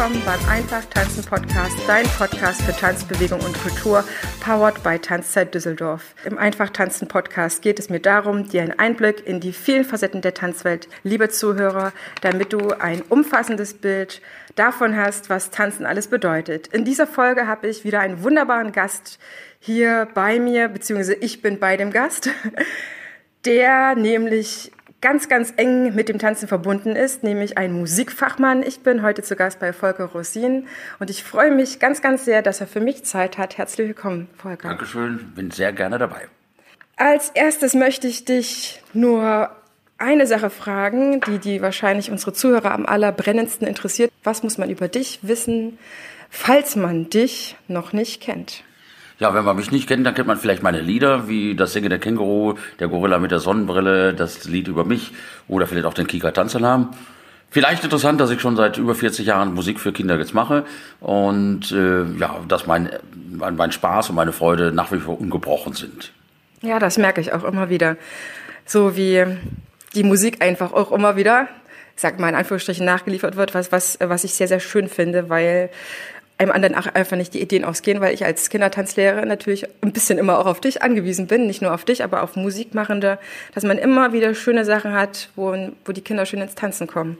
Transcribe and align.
Willkommen 0.00 0.24
beim 0.24 0.48
Einfach 0.48 0.82
Tanzen 0.86 1.22
Podcast, 1.22 1.76
dein 1.86 2.06
Podcast 2.06 2.62
für 2.62 2.72
Tanz, 2.72 3.04
Bewegung 3.04 3.38
und 3.40 3.54
Kultur, 3.60 4.02
powered 4.42 4.82
by 4.82 4.98
Tanzzeit 4.98 5.54
Düsseldorf. 5.54 6.14
Im 6.24 6.38
Einfach 6.38 6.70
Tanzen 6.70 7.06
Podcast 7.06 7.60
geht 7.60 7.78
es 7.78 7.90
mir 7.90 8.00
darum, 8.00 8.48
dir 8.48 8.62
einen 8.62 8.78
Einblick 8.78 9.26
in 9.26 9.40
die 9.40 9.52
vielen 9.52 9.84
Facetten 9.84 10.22
der 10.22 10.32
Tanzwelt, 10.32 10.88
liebe 11.02 11.28
Zuhörer, 11.28 11.92
damit 12.22 12.54
du 12.54 12.70
ein 12.78 13.02
umfassendes 13.10 13.74
Bild 13.74 14.22
davon 14.54 14.96
hast, 14.96 15.28
was 15.28 15.50
Tanzen 15.50 15.84
alles 15.84 16.06
bedeutet. 16.06 16.68
In 16.68 16.86
dieser 16.86 17.06
Folge 17.06 17.46
habe 17.46 17.68
ich 17.68 17.84
wieder 17.84 18.00
einen 18.00 18.22
wunderbaren 18.22 18.72
Gast 18.72 19.18
hier 19.58 20.08
bei 20.14 20.40
mir, 20.40 20.68
beziehungsweise 20.68 21.12
ich 21.12 21.42
bin 21.42 21.58
bei 21.58 21.76
dem 21.76 21.90
Gast, 21.90 22.30
der 23.44 23.96
nämlich 23.96 24.72
ganz, 25.00 25.28
ganz 25.28 25.54
eng 25.56 25.94
mit 25.94 26.08
dem 26.08 26.18
Tanzen 26.18 26.46
verbunden 26.46 26.94
ist, 26.94 27.22
nämlich 27.22 27.56
ein 27.56 27.72
Musikfachmann. 27.72 28.62
Ich 28.62 28.80
bin 28.80 29.02
heute 29.02 29.22
zu 29.22 29.36
Gast 29.36 29.58
bei 29.58 29.72
Volker 29.72 30.06
Rosin 30.06 30.66
und 30.98 31.10
ich 31.10 31.24
freue 31.24 31.50
mich 31.50 31.78
ganz, 31.78 32.02
ganz 32.02 32.24
sehr, 32.24 32.42
dass 32.42 32.60
er 32.60 32.66
für 32.66 32.80
mich 32.80 33.04
Zeit 33.04 33.38
hat. 33.38 33.58
Herzlich 33.58 33.88
willkommen, 33.88 34.28
Volker. 34.36 34.68
Dankeschön, 34.68 35.32
bin 35.34 35.50
sehr 35.50 35.72
gerne 35.72 35.98
dabei. 35.98 36.28
Als 36.96 37.30
erstes 37.30 37.74
möchte 37.74 38.06
ich 38.06 38.26
dich 38.26 38.82
nur 38.92 39.50
eine 39.96 40.26
Sache 40.26 40.50
fragen, 40.50 41.20
die 41.22 41.38
die 41.38 41.62
wahrscheinlich 41.62 42.10
unsere 42.10 42.32
Zuhörer 42.32 42.72
am 42.72 42.86
allerbrennendsten 42.86 43.66
interessiert. 43.66 44.12
Was 44.22 44.42
muss 44.42 44.58
man 44.58 44.70
über 44.70 44.88
dich 44.88 45.20
wissen, 45.22 45.78
falls 46.28 46.76
man 46.76 47.08
dich 47.08 47.56
noch 47.68 47.92
nicht 47.92 48.20
kennt? 48.20 48.64
Ja, 49.20 49.34
wenn 49.34 49.44
man 49.44 49.54
mich 49.54 49.70
nicht 49.70 49.86
kennt, 49.86 50.06
dann 50.06 50.14
kennt 50.14 50.26
man 50.26 50.38
vielleicht 50.38 50.62
meine 50.62 50.80
Lieder, 50.80 51.28
wie 51.28 51.54
das 51.54 51.74
Singen 51.74 51.90
der 51.90 51.98
Känguru, 51.98 52.54
der 52.78 52.88
Gorilla 52.88 53.18
mit 53.18 53.30
der 53.30 53.38
Sonnenbrille, 53.38 54.14
das 54.14 54.44
Lied 54.44 54.66
über 54.66 54.84
mich 54.84 55.12
oder 55.46 55.66
vielleicht 55.66 55.84
auch 55.84 55.94
den 55.94 56.06
Kika 56.06 56.30
Tanzalarm. 56.30 56.90
Vielleicht 57.50 57.84
interessant, 57.84 58.20
dass 58.20 58.30
ich 58.30 58.40
schon 58.40 58.56
seit 58.56 58.78
über 58.78 58.94
40 58.94 59.26
Jahren 59.26 59.52
Musik 59.52 59.78
für 59.78 59.92
Kinder 59.92 60.16
jetzt 60.18 60.34
mache 60.34 60.64
und 61.00 61.70
äh, 61.70 62.04
ja, 62.18 62.40
dass 62.48 62.66
mein, 62.66 62.90
mein 63.28 63.72
Spaß 63.72 64.08
und 64.08 64.16
meine 64.16 64.32
Freude 64.32 64.72
nach 64.72 64.90
wie 64.90 64.98
vor 64.98 65.20
ungebrochen 65.20 65.74
sind. 65.74 66.12
Ja, 66.62 66.78
das 66.78 66.96
merke 66.96 67.20
ich 67.20 67.32
auch 67.32 67.44
immer 67.44 67.68
wieder. 67.68 67.96
So 68.64 68.96
wie 68.96 69.24
die 69.94 70.04
Musik 70.04 70.42
einfach 70.42 70.72
auch 70.72 70.92
immer 70.92 71.16
wieder, 71.16 71.48
sag 71.94 72.18
mal 72.20 72.28
in 72.28 72.36
Anführungsstrichen, 72.36 72.86
nachgeliefert 72.86 73.36
wird, 73.36 73.52
was, 73.52 73.70
was, 73.70 73.98
was 74.00 74.24
ich 74.24 74.32
sehr, 74.32 74.48
sehr 74.48 74.60
schön 74.60 74.88
finde, 74.88 75.28
weil 75.28 75.70
einem 76.40 76.52
anderen 76.52 76.74
einfach 76.74 77.16
nicht 77.16 77.34
die 77.34 77.42
Ideen 77.42 77.64
ausgehen, 77.64 78.00
weil 78.00 78.14
ich 78.14 78.24
als 78.24 78.48
Kindertanzlehrerin 78.48 79.28
natürlich 79.28 79.66
ein 79.82 79.92
bisschen 79.92 80.18
immer 80.18 80.38
auch 80.38 80.46
auf 80.46 80.60
dich 80.60 80.82
angewiesen 80.82 81.26
bin, 81.26 81.46
nicht 81.46 81.60
nur 81.60 81.74
auf 81.74 81.84
dich, 81.84 82.02
aber 82.02 82.22
auf 82.22 82.34
Musikmachende, 82.34 83.18
dass 83.54 83.62
man 83.62 83.76
immer 83.76 84.14
wieder 84.14 84.34
schöne 84.34 84.64
Sachen 84.64 84.94
hat, 84.94 85.28
wo, 85.36 85.54
wo 85.84 85.92
die 85.92 86.00
Kinder 86.00 86.24
schön 86.24 86.40
ins 86.40 86.54
Tanzen 86.54 86.86
kommen. 86.86 87.18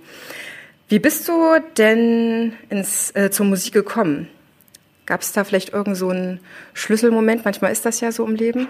Wie 0.88 0.98
bist 0.98 1.28
du 1.28 1.58
denn 1.76 2.54
ins, 2.70 3.14
äh, 3.14 3.30
zur 3.30 3.44
Musik 3.44 3.74
gekommen? 3.74 4.28
Gab 5.04 5.20
es 5.20 5.32
da 5.32 5.44
vielleicht 5.44 5.74
irgend 5.74 5.96
so 5.98 6.08
einen 6.08 6.40
Schlüsselmoment? 6.72 7.44
Manchmal 7.44 7.72
ist 7.72 7.84
das 7.84 8.00
ja 8.00 8.12
so 8.12 8.26
im 8.26 8.36
Leben. 8.36 8.68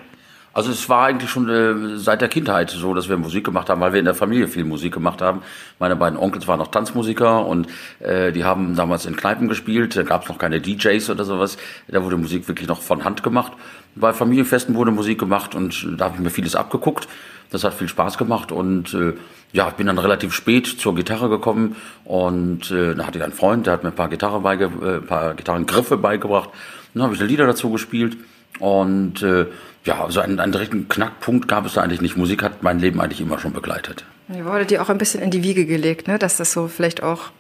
Also 0.53 0.73
es 0.73 0.89
war 0.89 1.07
eigentlich 1.07 1.31
schon 1.31 1.49
äh, 1.49 1.97
seit 1.97 2.21
der 2.21 2.29
Kindheit 2.29 2.71
so, 2.71 2.93
dass 2.93 3.09
wir 3.09 3.17
Musik 3.17 3.45
gemacht 3.45 3.71
haben, 3.71 3.81
weil 3.81 3.93
wir 3.93 4.01
in 4.01 4.05
der 4.05 4.15
Familie 4.15 4.49
viel 4.49 4.65
Musik 4.65 4.93
gemacht 4.93 5.23
haben. 5.23 5.43
Meine 5.79 5.95
beiden 5.95 6.19
Onkels 6.19 6.49
waren 6.49 6.59
noch 6.59 6.69
Tanzmusiker 6.69 7.47
und 7.47 7.69
äh, 8.01 8.33
die 8.33 8.45
haben 8.45 8.75
damals 8.75 9.07
in 9.07 9.15
Kneipen 9.17 9.49
gespielt. 9.49 9.97
Da 9.97 10.03
gab 10.03 10.25
es 10.25 10.29
noch 10.29 10.39
keine 10.39 10.61
DJs 10.61 11.09
oder 11.11 11.25
sowas. 11.25 11.57
Da 11.87 12.03
wurde 12.03 12.17
Musik 12.17 12.49
wirklich 12.49 12.69
noch 12.69 12.83
von 12.83 13.05
Hand 13.05 13.23
gemacht. 13.23 13.53
Bei 13.95 14.13
Familienfesten 14.13 14.75
wurde 14.75 14.91
Musik 14.91 15.19
gemacht 15.21 15.55
und 15.55 15.87
da 15.97 16.07
habe 16.07 16.17
ich 16.17 16.21
mir 16.21 16.31
vieles 16.31 16.57
abgeguckt. 16.57 17.07
Das 17.51 17.65
hat 17.65 17.75
viel 17.75 17.89
Spaß 17.89 18.19
gemacht 18.19 18.53
und 18.53 18.95
äh, 18.95 19.15
ja, 19.53 19.69
ich 19.69 19.75
bin 19.75 19.89
dann 19.89 19.99
relativ 19.99 20.33
spät 20.33 20.67
zur 20.67 20.95
Gitarre 20.95 21.29
gekommen 21.29 21.75
und 22.05 22.71
äh, 22.71 22.95
da 22.95 23.07
hatte 23.07 23.19
ich 23.19 23.25
einen 23.25 23.33
Freund, 23.33 23.67
der 23.67 23.73
hat 23.73 23.83
mir 23.83 23.91
ein 23.91 23.97
paar 23.97 24.09
Gitarre 24.09 24.41
beige, 24.41 24.67
äh, 24.67 25.01
paar 25.01 25.35
Gitarrengriffe 25.35 25.97
beigebracht. 25.97 26.51
Dann 26.95 27.03
habe 27.03 27.15
ich 27.15 27.21
Lieder 27.21 27.47
dazu 27.47 27.71
gespielt 27.71 28.17
und 28.59 29.23
äh, 29.23 29.47
ja, 29.85 30.05
also 30.05 30.21
einen, 30.21 30.41
einen 30.41 30.53
direkten 30.53 30.89
Knackpunkt 30.89 31.49
gab 31.49 31.65
es 31.67 31.75
da 31.75 31.83
eigentlich 31.83 32.01
nicht. 32.01 32.17
Musik 32.17 32.43
hat 32.43 32.63
mein 32.63 32.79
Leben 32.79 33.01
eigentlich 33.01 33.21
immer 33.21 33.39
schon 33.39 33.53
begleitet. 33.53 34.05
Die 34.29 34.45
wurde 34.45 34.67
dir 34.67 34.83
auch 34.83 34.91
ein 34.91 34.99
bisschen 34.99 35.23
in 35.23 35.31
die 35.31 35.43
Wiege 35.43 35.67
gelegt, 35.67 36.09
ne? 36.09 36.19
dass 36.19 36.37
das 36.37 36.53
so 36.53 36.69
vielleicht 36.69 37.03
auch 37.03 37.31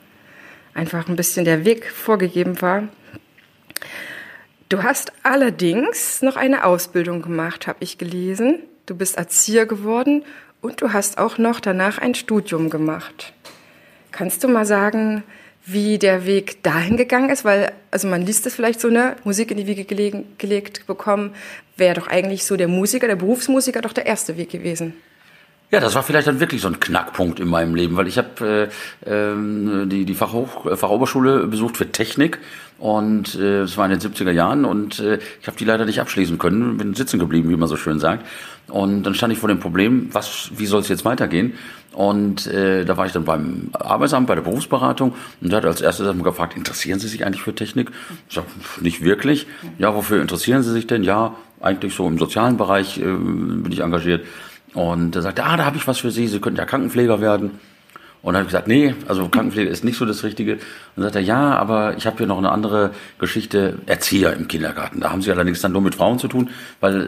einfach 0.74 1.08
ein 1.08 1.16
bisschen 1.16 1.44
der 1.44 1.64
Weg 1.64 1.90
vorgegeben 1.90 2.60
war. 2.62 2.84
Du 4.68 4.82
hast 4.82 5.12
allerdings 5.22 6.22
noch 6.22 6.36
eine 6.36 6.64
Ausbildung 6.64 7.22
gemacht, 7.22 7.66
habe 7.66 7.78
ich 7.80 7.98
gelesen. 7.98 8.60
Du 8.86 8.94
bist 8.94 9.18
Erzieher 9.18 9.66
geworden 9.66 10.24
und 10.60 10.80
du 10.80 10.92
hast 10.92 11.18
auch 11.18 11.38
noch 11.38 11.60
danach 11.60 11.98
ein 11.98 12.14
Studium 12.14 12.70
gemacht. 12.70 13.32
Kannst 14.12 14.42
du 14.44 14.48
mal 14.48 14.64
sagen, 14.64 15.22
wie 15.72 15.98
der 15.98 16.26
Weg 16.26 16.62
dahin 16.62 16.96
gegangen 16.96 17.30
ist, 17.30 17.44
weil, 17.44 17.72
also 17.90 18.08
man 18.08 18.22
liest 18.22 18.46
es 18.46 18.54
vielleicht 18.54 18.80
so, 18.80 18.88
ne, 18.88 19.16
Musik 19.24 19.50
in 19.50 19.56
die 19.56 19.66
Wiege 19.66 19.84
gelegen, 19.84 20.24
gelegt 20.38 20.86
bekommen, 20.86 21.34
wäre 21.76 21.94
doch 21.94 22.08
eigentlich 22.08 22.44
so 22.44 22.56
der 22.56 22.68
Musiker, 22.68 23.06
der 23.06 23.16
Berufsmusiker 23.16 23.80
doch 23.80 23.92
der 23.92 24.06
erste 24.06 24.36
Weg 24.36 24.50
gewesen. 24.50 24.94
Ja, 25.70 25.78
das 25.78 25.94
war 25.94 26.02
vielleicht 26.02 26.26
dann 26.26 26.40
wirklich 26.40 26.62
so 26.62 26.68
ein 26.68 26.80
Knackpunkt 26.80 27.38
in 27.38 27.46
meinem 27.46 27.76
Leben, 27.76 27.96
weil 27.96 28.08
ich 28.08 28.18
habe 28.18 28.70
äh, 29.06 29.08
ähm, 29.08 29.88
die, 29.88 30.04
die 30.04 30.14
Fachhoch, 30.14 30.76
Fachoberschule 30.76 31.46
besucht 31.46 31.76
für 31.76 31.92
Technik 31.92 32.38
und 32.80 33.36
äh, 33.36 33.60
das 33.60 33.76
war 33.76 33.84
in 33.84 33.96
den 33.96 34.00
70er 34.00 34.32
Jahren 34.32 34.64
und 34.64 34.98
äh, 34.98 35.20
ich 35.40 35.46
habe 35.46 35.56
die 35.56 35.64
leider 35.64 35.84
nicht 35.84 36.00
abschließen 36.00 36.38
können, 36.38 36.76
bin 36.76 36.94
sitzen 36.94 37.20
geblieben, 37.20 37.50
wie 37.50 37.56
man 37.56 37.68
so 37.68 37.76
schön 37.76 38.00
sagt. 38.00 38.26
Und 38.66 39.04
dann 39.04 39.14
stand 39.14 39.32
ich 39.32 39.38
vor 39.38 39.48
dem 39.48 39.60
Problem, 39.60 40.08
was, 40.12 40.50
wie 40.56 40.66
soll 40.66 40.80
es 40.80 40.88
jetzt 40.88 41.04
weitergehen? 41.04 41.54
Und 41.92 42.48
äh, 42.48 42.84
da 42.84 42.96
war 42.96 43.06
ich 43.06 43.12
dann 43.12 43.24
beim 43.24 43.70
Arbeitsamt, 43.72 44.26
bei 44.26 44.34
der 44.34 44.42
Berufsberatung 44.42 45.14
und 45.40 45.52
da 45.52 45.58
hat 45.58 45.66
als 45.66 45.80
erstes 45.80 46.06
erstmal 46.06 46.24
gefragt, 46.24 46.56
interessieren 46.56 46.98
Sie 46.98 47.06
sich 47.06 47.24
eigentlich 47.24 47.42
für 47.42 47.54
Technik? 47.54 47.92
Ich 48.28 48.34
sag, 48.34 48.44
nicht 48.80 49.04
wirklich. 49.04 49.46
Ja, 49.78 49.94
wofür 49.94 50.20
interessieren 50.20 50.64
Sie 50.64 50.72
sich 50.72 50.88
denn? 50.88 51.04
Ja, 51.04 51.36
eigentlich 51.60 51.94
so 51.94 52.08
im 52.08 52.18
sozialen 52.18 52.56
Bereich 52.56 52.98
äh, 52.98 53.02
bin 53.02 53.70
ich 53.70 53.80
engagiert. 53.80 54.24
Und 54.74 55.16
er 55.16 55.22
sagte, 55.22 55.44
ah, 55.44 55.56
da 55.56 55.64
habe 55.64 55.76
ich 55.76 55.86
was 55.86 55.98
für 55.98 56.10
Sie, 56.10 56.28
Sie 56.28 56.40
könnten 56.40 56.58
ja 56.58 56.64
Krankenpfleger 56.64 57.20
werden. 57.20 57.58
Und 58.22 58.34
dann 58.34 58.40
habe 58.40 58.44
ich 58.44 58.50
gesagt, 58.50 58.68
nee, 58.68 58.94
also 59.08 59.28
Krankenpflege 59.28 59.70
ist 59.70 59.82
nicht 59.82 59.96
so 59.96 60.04
das 60.04 60.22
Richtige. 60.24 60.54
Und 60.54 60.60
dann 60.96 61.04
sagt 61.04 61.16
er, 61.16 61.22
ja, 61.22 61.56
aber 61.56 61.96
ich 61.96 62.06
habe 62.06 62.18
hier 62.18 62.26
noch 62.26 62.36
eine 62.36 62.52
andere 62.52 62.90
Geschichte, 63.18 63.78
Erzieher 63.86 64.34
im 64.34 64.46
Kindergarten. 64.46 65.00
Da 65.00 65.10
haben 65.10 65.22
sie 65.22 65.30
allerdings 65.30 65.62
dann 65.62 65.72
nur 65.72 65.80
mit 65.80 65.94
Frauen 65.94 66.18
zu 66.18 66.28
tun, 66.28 66.50
weil 66.80 67.00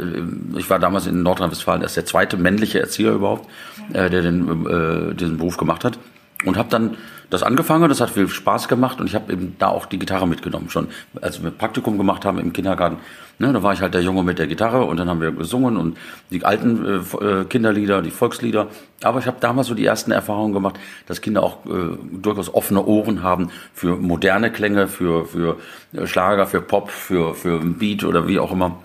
äh, 0.54 0.58
ich 0.58 0.70
war 0.70 0.78
damals 0.78 1.06
in 1.06 1.22
Nordrhein-Westfalen 1.22 1.82
erst 1.82 1.96
der 1.98 2.06
zweite 2.06 2.38
männliche 2.38 2.80
Erzieher 2.80 3.12
überhaupt, 3.12 3.48
äh, 3.92 4.08
der 4.08 4.22
den, 4.22 4.66
äh, 4.66 5.14
diesen 5.14 5.36
Beruf 5.36 5.58
gemacht 5.58 5.84
hat. 5.84 5.98
Und 6.44 6.56
habe 6.56 6.68
dann 6.68 6.96
das 7.32 7.42
angefangen, 7.42 7.88
das 7.88 8.00
hat 8.02 8.10
viel 8.10 8.28
Spaß 8.28 8.68
gemacht 8.68 9.00
und 9.00 9.06
ich 9.06 9.14
habe 9.14 9.32
eben 9.32 9.56
da 9.58 9.68
auch 9.68 9.86
die 9.86 9.98
Gitarre 9.98 10.28
mitgenommen 10.28 10.68
schon. 10.68 10.88
Als 11.22 11.42
wir 11.42 11.50
Praktikum 11.50 11.96
gemacht 11.96 12.26
haben 12.26 12.38
im 12.38 12.52
Kindergarten, 12.52 12.98
ne, 13.38 13.52
da 13.54 13.62
war 13.62 13.72
ich 13.72 13.80
halt 13.80 13.94
der 13.94 14.02
Junge 14.02 14.22
mit 14.22 14.38
der 14.38 14.46
Gitarre 14.46 14.84
und 14.84 14.98
dann 14.98 15.08
haben 15.08 15.22
wir 15.22 15.32
gesungen 15.32 15.78
und 15.78 15.96
die 16.30 16.44
alten 16.44 16.84
äh, 16.84 17.24
äh 17.24 17.44
Kinderlieder, 17.46 18.02
die 18.02 18.10
Volkslieder. 18.10 18.68
Aber 19.02 19.18
ich 19.18 19.26
habe 19.26 19.38
damals 19.40 19.68
so 19.68 19.74
die 19.74 19.86
ersten 19.86 20.10
Erfahrungen 20.10 20.52
gemacht, 20.52 20.78
dass 21.06 21.22
Kinder 21.22 21.42
auch 21.42 21.64
äh, 21.64 21.96
durchaus 22.12 22.52
offene 22.52 22.84
Ohren 22.84 23.22
haben 23.22 23.50
für 23.72 23.96
moderne 23.96 24.52
Klänge, 24.52 24.86
für, 24.86 25.24
für 25.24 25.56
äh, 25.94 26.06
Schlager, 26.06 26.46
für 26.46 26.60
Pop, 26.60 26.90
für, 26.90 27.34
für 27.34 27.60
Beat 27.60 28.04
oder 28.04 28.28
wie 28.28 28.38
auch 28.38 28.52
immer. 28.52 28.76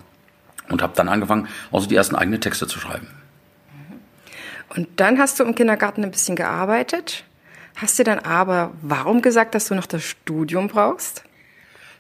Und 0.70 0.82
habe 0.82 0.94
dann 0.96 1.10
angefangen, 1.10 1.50
auch 1.72 1.82
so 1.82 1.88
die 1.88 1.96
ersten 1.96 2.16
eigenen 2.16 2.40
Texte 2.40 2.66
zu 2.68 2.80
schreiben. 2.80 3.08
Und 4.74 4.88
dann 4.98 5.18
hast 5.18 5.40
du 5.40 5.44
im 5.44 5.54
Kindergarten 5.54 6.04
ein 6.04 6.12
bisschen 6.12 6.36
gearbeitet 6.38 7.26
Hast 7.80 8.00
du 8.00 8.04
dann 8.04 8.18
aber 8.18 8.72
warum 8.82 9.22
gesagt, 9.22 9.54
dass 9.54 9.68
du 9.68 9.76
noch 9.76 9.86
das 9.86 10.04
Studium 10.04 10.68
brauchst? 10.68 11.24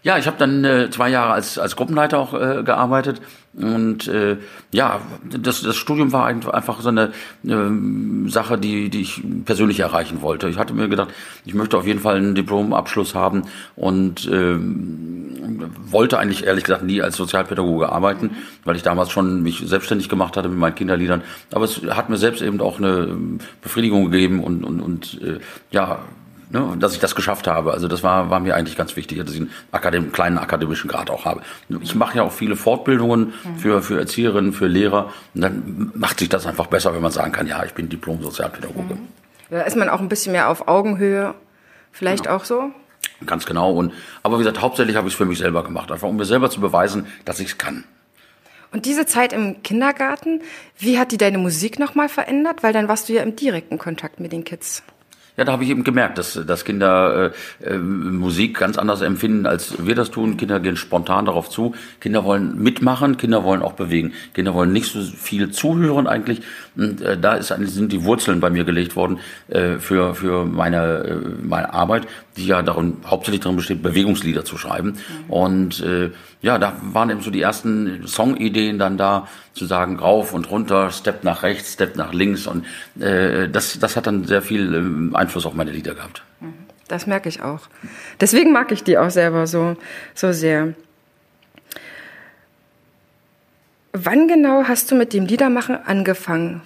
Ja, 0.04 0.18
ich 0.18 0.28
habe 0.28 0.38
dann 0.38 0.64
äh, 0.64 0.90
zwei 0.90 1.10
Jahre 1.10 1.34
als, 1.34 1.58
als 1.58 1.76
Gruppenleiter 1.76 2.20
auch 2.20 2.34
äh, 2.34 2.64
gearbeitet 2.64 3.22
und 3.58 4.08
äh, 4.08 4.38
ja, 4.72 5.02
das, 5.24 5.64
das 5.64 5.76
Studium 5.76 6.12
war 6.12 6.28
einfach 6.28 6.80
so 6.82 6.90
eine 6.90 7.12
äh, 7.44 8.30
Sache, 8.30 8.60
die, 8.60 8.90
die 8.90 9.02
ich 9.02 9.24
persönlich 9.46 9.80
erreichen 9.80 10.22
wollte. 10.22 10.48
Ich 10.48 10.58
hatte 10.58 10.76
mir 10.76 10.88
gedacht, 10.88 11.10
ich 11.44 11.56
möchte 11.56 11.76
auf 11.76 11.88
jeden 11.88 12.00
Fall 12.00 12.18
einen 12.18 12.36
Diplomabschluss 12.36 13.16
haben 13.16 13.44
und 13.76 14.28
äh, 14.28 14.58
wollte 15.90 16.20
eigentlich 16.20 16.46
ehrlich 16.46 16.66
gesagt 16.66 16.84
nie 16.84 17.02
als 17.02 17.16
Sozialpädagoge 17.18 17.90
arbeiten, 17.90 18.38
weil 18.64 18.76
ich 18.76 18.84
damals 18.84 19.10
schon 19.10 19.42
mich 19.42 19.64
selbstständig 19.66 20.08
gemacht 20.08 20.38
hatte 20.38 20.50
mit 20.50 20.60
meinen 20.60 20.76
Kinderliedern. 20.76 21.24
Aber 21.52 21.66
es 21.66 21.82
hat 21.90 22.10
mir 22.10 22.18
selbst 22.18 22.44
eben 22.44 22.62
auch 22.62 22.78
eine 22.78 23.18
Befriedigung 23.64 24.12
gegeben 24.12 24.44
und, 24.44 24.64
und, 24.64 24.82
und 24.82 25.20
äh, 25.24 25.40
ja, 25.72 26.00
ne, 26.50 26.76
dass 26.80 26.94
ich 26.94 27.00
das 27.00 27.16
geschafft 27.16 27.48
habe. 27.48 27.74
Also 27.74 27.88
das 27.88 28.04
war, 28.04 28.30
war 28.30 28.40
mir 28.40 28.56
eigentlich 28.56 28.78
ganz 28.78 28.96
wichtig, 28.96 29.20
dass 29.20 29.32
ich 29.32 29.42
einen 29.42 29.52
Akadem 29.72 30.12
kleinen 30.12 30.38
akademischen 30.38 30.88
Grad 30.88 31.10
auch 31.10 31.26
habe. 31.26 31.42
Ich 31.82 31.96
mache 31.96 32.18
ja 32.18 32.24
auch 32.24 32.32
viele 32.32 32.56
Fortbildungen 32.56 33.34
für, 33.58 33.82
für 33.82 34.00
Erzieherinnen, 34.00 34.54
für 34.54 34.68
Lehrer. 34.68 35.12
Und 35.34 35.42
dann 35.42 35.92
macht 35.96 36.20
sich 36.20 36.30
das 36.30 36.46
einfach 36.46 36.68
besser, 36.68 36.94
wenn 36.94 37.02
man 37.02 37.12
sagen 37.12 37.32
kann, 37.32 37.48
ja, 37.48 37.64
ich 37.64 37.74
bin 37.74 37.90
Diplom-Sozialpädagoge. 37.90 38.96
Mhm. 38.96 39.08
Da 39.50 39.62
ist 39.62 39.78
man 39.78 39.90
auch 39.90 40.00
ein 40.00 40.10
bisschen 40.10 40.34
mehr 40.34 40.50
auf 40.50 40.68
Augenhöhe. 40.68 41.34
Vielleicht 41.92 42.26
genau. 42.26 42.36
auch 42.36 42.46
so? 42.46 42.72
Ganz 43.26 43.46
genau. 43.46 43.72
Und, 43.72 43.94
aber 44.24 44.38
wie 44.38 44.44
gesagt, 44.44 44.62
hauptsächlich 44.62 44.96
habe 44.96 45.08
ich 45.08 45.14
es 45.14 45.18
für 45.18 45.26
mich 45.26 45.40
selber 45.40 45.64
gemacht. 45.64 45.92
Einfach 45.92 46.08
um 46.08 46.18
mir 46.18 46.26
selber 46.26 46.50
zu 46.50 46.62
beweisen, 46.62 47.08
dass 47.26 47.40
ich 47.40 47.48
es 47.48 47.58
kann. 47.58 47.84
Und 48.72 48.86
diese 48.86 49.06
Zeit 49.06 49.34
im 49.34 49.64
Kindergarten, 49.64 50.42
wie 50.78 51.00
hat 51.00 51.12
die 51.12 51.18
deine 51.18 51.38
Musik 51.38 51.80
nochmal 51.80 52.10
verändert? 52.10 52.64
Weil 52.64 52.74
dann 52.74 52.88
warst 52.88 53.08
du 53.08 53.14
ja 53.14 53.24
im 53.24 53.36
direkten 53.36 53.78
Kontakt 53.78 54.20
mit 54.20 54.34
den 54.34 54.44
Kids. 54.44 54.84
Ja, 55.38 55.46
da 55.46 55.52
habe 55.52 55.64
ich 55.64 55.70
eben 55.70 55.84
gemerkt, 55.84 56.18
dass, 56.18 56.34
dass 56.48 56.66
Kinder 56.66 57.32
äh, 57.62 57.76
äh, 57.76 57.78
Musik 57.78 58.58
ganz 58.58 58.80
anders 58.80 59.02
empfinden, 59.02 59.46
als 59.46 59.86
wir 59.86 59.94
das 59.94 60.10
tun. 60.10 60.36
Kinder 60.36 60.60
gehen 60.60 60.76
spontan 60.76 61.26
darauf 61.26 61.48
zu. 61.52 61.76
Kinder 62.00 62.24
wollen 62.24 62.58
mitmachen, 62.58 63.18
Kinder 63.18 63.44
wollen 63.44 63.62
auch 63.62 63.74
bewegen. 63.74 64.14
Kinder 64.34 64.56
wollen 64.56 64.74
nicht 64.74 64.92
so 64.92 65.00
viel 65.00 65.52
zuhören 65.52 66.08
eigentlich. 66.08 66.42
Und 66.76 67.02
äh, 67.02 67.20
da 67.20 67.36
ist, 67.36 67.50
sind 67.50 67.92
die 67.92 68.04
Wurzeln 68.04 68.40
bei 68.40 68.50
mir 68.50 68.64
gelegt 68.64 68.96
worden 68.96 69.20
äh, 69.48 69.78
für, 69.78 70.16
für 70.16 70.44
meine, 70.46 71.04
äh, 71.04 71.16
meine 71.44 71.72
Arbeit, 71.72 72.08
die 72.36 72.48
ja 72.48 72.64
darum, 72.64 72.98
hauptsächlich 73.06 73.42
darin 73.42 73.58
besteht, 73.58 73.84
Bewegungslieder 73.84 74.44
zu 74.44 74.58
schreiben. 74.58 74.94
Mhm. 75.28 75.32
Und 75.32 75.84
äh, 75.84 76.10
ja, 76.42 76.58
da 76.58 76.74
waren 76.82 77.12
eben 77.12 77.22
so 77.22 77.30
die 77.30 77.42
ersten 77.42 78.08
Songideen 78.08 78.80
dann 78.80 78.98
da, 78.98 79.28
zu 79.58 79.66
sagen, 79.66 79.98
rauf 79.98 80.34
und 80.34 80.50
runter, 80.50 80.92
Step 80.92 81.24
nach 81.24 81.44
rechts, 81.44 81.74
Step 81.74 81.96
nach 81.96 82.14
links. 82.14 82.48
Und 82.48 82.66
äh, 83.00 83.50
das, 83.50 83.80
das 83.80 83.96
hat 83.96 84.08
dann 84.08 84.26
sehr 84.26 84.42
viel 84.42 84.74
ähm, 84.74 85.16
Einfluss 85.16 85.46
auf 85.46 85.54
meine 85.54 85.72
Lieder 85.72 85.96
gehabt. 85.96 86.24
Mhm. 86.40 86.54
Das 86.88 87.06
merke 87.06 87.28
ich 87.28 87.42
auch. 87.42 87.62
Deswegen 88.22 88.52
mag 88.54 88.72
ich 88.72 88.84
die 88.84 88.98
auch 88.98 89.10
selber 89.10 89.46
so, 89.46 89.76
so 90.16 90.32
sehr. 90.32 90.74
Wann 93.92 94.28
genau 94.28 94.64
hast 94.68 94.92
du 94.92 94.96
mit 94.96 95.14
dem 95.14 95.26
Liedermachen 95.26 95.76
angefangen? 95.86 96.62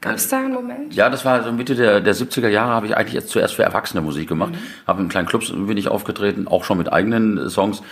Gab 0.00 0.16
es 0.16 0.28
da 0.28 0.38
einen 0.38 0.52
Moment? 0.52 0.94
Ja, 0.94 1.08
das 1.08 1.24
war 1.24 1.42
so 1.42 1.50
Mitte 1.50 1.74
der, 1.74 2.00
der 2.00 2.14
70er 2.14 2.48
Jahre, 2.48 2.72
habe 2.72 2.86
ich 2.86 2.96
eigentlich 2.96 3.14
jetzt 3.14 3.30
zuerst 3.30 3.54
für 3.54 3.62
Erwachsene 3.62 4.02
Musik 4.02 4.28
gemacht. 4.28 4.52
Mhm. 4.52 4.86
Habe 4.86 5.02
in 5.02 5.08
kleinen 5.08 5.26
Clubs 5.26 5.50
bin 5.50 5.76
ich 5.76 5.88
aufgetreten, 5.88 6.46
auch 6.46 6.64
schon 6.64 6.78
mit 6.78 6.92
eigenen 6.92 7.48
Songs. 7.48 7.82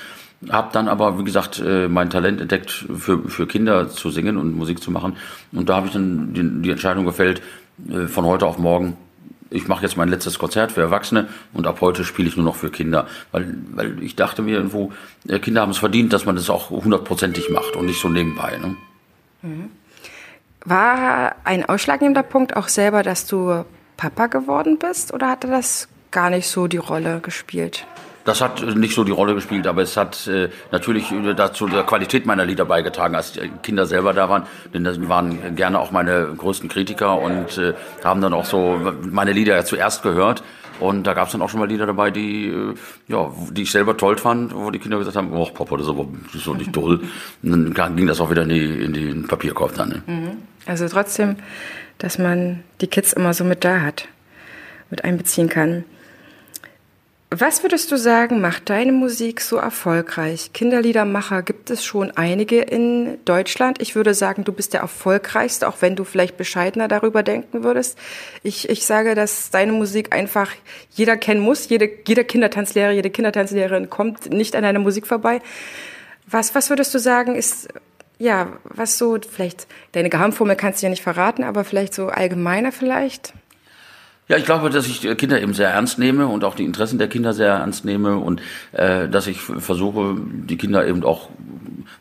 Hab 0.48 0.72
dann 0.72 0.88
aber, 0.88 1.18
wie 1.18 1.24
gesagt, 1.24 1.62
äh, 1.64 1.88
mein 1.88 2.10
Talent 2.10 2.40
entdeckt, 2.40 2.70
für, 2.70 3.28
für 3.28 3.46
Kinder 3.46 3.88
zu 3.88 4.10
singen 4.10 4.36
und 4.36 4.56
Musik 4.56 4.82
zu 4.82 4.90
machen. 4.90 5.16
Und 5.52 5.68
da 5.68 5.76
habe 5.76 5.86
ich 5.86 5.92
dann 5.92 6.34
die, 6.34 6.62
die 6.62 6.70
Entscheidung 6.70 7.04
gefällt, 7.04 7.42
äh, 7.88 8.06
von 8.06 8.24
heute 8.24 8.46
auf 8.46 8.58
morgen, 8.58 8.96
ich 9.50 9.68
mache 9.68 9.82
jetzt 9.82 9.96
mein 9.96 10.08
letztes 10.08 10.38
Konzert 10.38 10.72
für 10.72 10.80
Erwachsene 10.80 11.28
und 11.52 11.66
ab 11.66 11.80
heute 11.80 12.04
spiele 12.04 12.28
ich 12.28 12.36
nur 12.36 12.44
noch 12.44 12.56
für 12.56 12.70
Kinder. 12.70 13.06
Weil, 13.30 13.54
weil 13.72 14.02
ich 14.02 14.16
dachte 14.16 14.42
mir 14.42 14.56
irgendwo, 14.56 14.92
äh, 15.28 15.38
Kinder 15.38 15.60
haben 15.60 15.70
es 15.70 15.78
verdient, 15.78 16.12
dass 16.12 16.24
man 16.24 16.36
das 16.36 16.50
auch 16.50 16.70
hundertprozentig 16.70 17.50
macht 17.50 17.76
und 17.76 17.86
nicht 17.86 18.00
so 18.00 18.08
nebenbei. 18.08 18.56
Ne? 18.56 18.76
Mhm. 19.42 19.70
War 20.64 21.36
ein 21.44 21.68
ausschlaggebender 21.68 22.22
Punkt 22.22 22.56
auch 22.56 22.68
selber, 22.68 23.02
dass 23.02 23.26
du 23.26 23.64
Papa 23.96 24.26
geworden 24.26 24.78
bist 24.78 25.12
oder 25.12 25.28
hatte 25.28 25.48
das 25.48 25.88
gar 26.10 26.30
nicht 26.30 26.48
so 26.48 26.66
die 26.66 26.78
Rolle 26.78 27.20
gespielt? 27.20 27.86
Das 28.24 28.40
hat 28.40 28.62
nicht 28.76 28.94
so 28.94 29.04
die 29.04 29.12
Rolle 29.12 29.34
gespielt, 29.34 29.66
aber 29.66 29.82
es 29.82 29.96
hat 29.96 30.26
äh, 30.28 30.48
natürlich 30.70 31.12
dazu 31.36 31.66
der 31.66 31.82
Qualität 31.82 32.26
meiner 32.26 32.44
Lieder 32.44 32.64
beigetragen, 32.64 33.14
als 33.14 33.32
die 33.32 33.50
Kinder 33.62 33.86
selber 33.86 34.12
da 34.12 34.28
waren. 34.28 34.44
Denn 34.72 34.84
das 34.84 35.08
waren 35.08 35.56
gerne 35.56 35.80
auch 35.80 35.90
meine 35.90 36.32
größten 36.36 36.68
Kritiker 36.68 37.18
und 37.18 37.58
äh, 37.58 37.74
haben 38.04 38.20
dann 38.20 38.34
auch 38.34 38.44
so 38.44 38.78
meine 39.10 39.32
Lieder 39.32 39.56
ja 39.56 39.64
zuerst 39.64 40.02
gehört. 40.02 40.42
Und 40.80 41.04
da 41.06 41.14
gab 41.14 41.26
es 41.26 41.32
dann 41.32 41.42
auch 41.42 41.48
schon 41.48 41.60
mal 41.60 41.68
Lieder 41.68 41.86
dabei, 41.86 42.10
die, 42.10 42.48
äh, 42.48 42.74
ja, 43.06 43.30
die 43.50 43.62
ich 43.62 43.70
selber 43.70 43.96
toll 43.96 44.16
fand, 44.16 44.54
wo 44.54 44.70
die 44.70 44.78
Kinder 44.78 44.98
gesagt 44.98 45.16
haben, 45.16 45.32
oh 45.32 45.46
Papa, 45.46 45.76
das 45.76 45.86
ist 45.86 45.90
aber 45.90 46.08
doch 46.44 46.56
nicht 46.56 46.72
toll. 46.72 47.00
Und 47.42 47.78
dann 47.78 47.96
ging 47.96 48.06
das 48.06 48.20
auch 48.20 48.30
wieder 48.30 48.42
in, 48.42 48.48
die, 48.48 48.84
in 48.84 48.92
den 48.92 49.26
Papierkorb 49.26 49.74
dann. 49.74 49.88
Ne? 49.88 50.02
Mhm. 50.06 50.30
Also 50.66 50.88
trotzdem, 50.88 51.36
dass 51.98 52.18
man 52.18 52.64
die 52.80 52.88
Kids 52.88 53.12
immer 53.12 53.34
so 53.34 53.44
mit 53.44 53.64
da 53.64 53.80
hat, 53.80 54.08
mit 54.90 55.04
einbeziehen 55.04 55.48
kann. 55.48 55.84
Was 57.34 57.62
würdest 57.62 57.90
du 57.90 57.96
sagen, 57.96 58.42
macht 58.42 58.68
deine 58.68 58.92
Musik 58.92 59.40
so 59.40 59.56
erfolgreich? 59.56 60.52
Kinderliedermacher 60.52 61.40
gibt 61.40 61.70
es 61.70 61.82
schon 61.82 62.10
einige 62.10 62.60
in 62.60 63.24
Deutschland. 63.24 63.80
Ich 63.80 63.94
würde 63.94 64.12
sagen, 64.12 64.44
du 64.44 64.52
bist 64.52 64.74
der 64.74 64.82
erfolgreichste, 64.82 65.66
auch 65.66 65.76
wenn 65.80 65.96
du 65.96 66.04
vielleicht 66.04 66.36
bescheidener 66.36 66.88
darüber 66.88 67.22
denken 67.22 67.64
würdest. 67.64 67.96
Ich, 68.42 68.68
ich 68.68 68.84
sage, 68.84 69.14
dass 69.14 69.48
deine 69.48 69.72
Musik 69.72 70.14
einfach 70.14 70.50
jeder 70.90 71.16
kennen 71.16 71.40
muss. 71.40 71.70
Jede, 71.70 71.88
jeder 72.06 72.24
Kindertanzlehrer, 72.24 72.90
jede 72.90 73.08
Kindertanzlehrerin 73.08 73.88
kommt 73.88 74.30
nicht 74.30 74.54
an 74.54 74.64
deiner 74.64 74.80
Musik 74.80 75.06
vorbei. 75.06 75.40
Was, 76.26 76.54
was 76.54 76.68
würdest 76.68 76.92
du 76.92 76.98
sagen, 76.98 77.34
ist, 77.34 77.68
ja, 78.18 78.52
was 78.64 78.98
so, 78.98 79.16
vielleicht, 79.26 79.66
deine 79.92 80.10
Geheimformel 80.10 80.56
kannst 80.56 80.82
du 80.82 80.86
ja 80.86 80.90
nicht 80.90 81.02
verraten, 81.02 81.44
aber 81.44 81.64
vielleicht 81.64 81.94
so 81.94 82.08
allgemeiner 82.08 82.72
vielleicht? 82.72 83.32
Ja, 84.32 84.38
ich 84.38 84.46
glaube, 84.46 84.70
dass 84.70 84.86
ich 84.86 85.02
Kinder 85.18 85.42
eben 85.42 85.52
sehr 85.52 85.68
ernst 85.68 85.98
nehme 85.98 86.26
und 86.26 86.42
auch 86.42 86.54
die 86.54 86.64
Interessen 86.64 86.96
der 86.96 87.08
Kinder 87.08 87.34
sehr 87.34 87.50
ernst 87.50 87.84
nehme 87.84 88.16
und 88.16 88.40
äh, 88.72 89.06
dass 89.06 89.26
ich 89.26 89.42
versuche, 89.42 90.16
die 90.18 90.56
Kinder 90.56 90.86
eben 90.86 91.04
auch 91.04 91.28